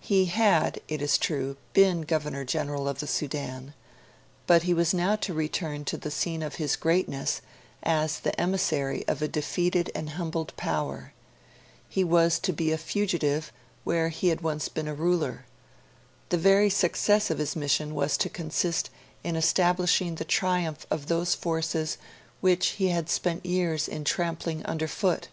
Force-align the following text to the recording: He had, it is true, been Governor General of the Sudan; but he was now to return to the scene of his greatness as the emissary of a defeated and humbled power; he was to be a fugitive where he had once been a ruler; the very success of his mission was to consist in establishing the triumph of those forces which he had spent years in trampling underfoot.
He 0.00 0.26
had, 0.26 0.82
it 0.86 1.00
is 1.00 1.16
true, 1.16 1.56
been 1.72 2.02
Governor 2.02 2.44
General 2.44 2.86
of 2.86 2.98
the 3.00 3.06
Sudan; 3.06 3.72
but 4.46 4.64
he 4.64 4.74
was 4.74 4.92
now 4.92 5.16
to 5.16 5.32
return 5.32 5.86
to 5.86 5.96
the 5.96 6.10
scene 6.10 6.42
of 6.42 6.56
his 6.56 6.76
greatness 6.76 7.40
as 7.82 8.20
the 8.20 8.38
emissary 8.38 9.02
of 9.08 9.22
a 9.22 9.28
defeated 9.28 9.90
and 9.94 10.10
humbled 10.10 10.52
power; 10.58 11.14
he 11.88 12.04
was 12.04 12.38
to 12.40 12.52
be 12.52 12.70
a 12.70 12.76
fugitive 12.76 13.50
where 13.82 14.10
he 14.10 14.28
had 14.28 14.42
once 14.42 14.68
been 14.68 14.88
a 14.88 14.94
ruler; 14.94 15.46
the 16.28 16.36
very 16.36 16.68
success 16.68 17.30
of 17.30 17.38
his 17.38 17.56
mission 17.56 17.94
was 17.94 18.18
to 18.18 18.28
consist 18.28 18.90
in 19.24 19.36
establishing 19.36 20.16
the 20.16 20.24
triumph 20.26 20.86
of 20.90 21.06
those 21.06 21.34
forces 21.34 21.96
which 22.42 22.72
he 22.72 22.88
had 22.88 23.08
spent 23.08 23.46
years 23.46 23.88
in 23.88 24.04
trampling 24.04 24.62
underfoot. 24.66 25.28